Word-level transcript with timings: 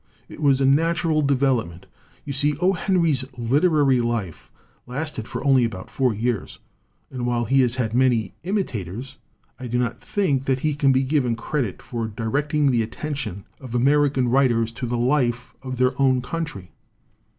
It 0.27 0.41
was 0.41 0.59
a 0.59 0.65
natural 0.65 1.21
development. 1.21 1.85
You 2.25 2.33
see, 2.33 2.57
O. 2.57 2.73
Henry's 2.73 3.23
liter 3.37 3.77
ary 3.83 3.99
life 4.01 4.49
lasted 4.87 5.27
for 5.27 5.43
only 5.45 5.63
about 5.63 5.91
four 5.91 6.11
years, 6.11 6.57
and 7.11 7.27
while 7.27 7.45
he 7.45 7.61
has 7.61 7.75
had 7.75 7.93
many 7.93 8.33
imitators, 8.41 9.17
I 9.59 9.67
do 9.67 9.77
not 9.77 10.01
think 10.01 10.45
that 10.45 10.61
he 10.61 10.73
can 10.73 10.91
be 10.91 11.03
given 11.03 11.35
credit 11.35 11.83
for 11.83 12.07
directing 12.07 12.71
the 12.71 12.81
at 12.81 12.93
tention 12.93 13.45
of 13.59 13.75
American 13.75 14.29
writers 14.29 14.71
to 14.71 14.87
the 14.87 14.97
life 14.97 15.53
of 15.61 15.77
their 15.77 15.93
own 16.01 16.23
country. 16.23 16.71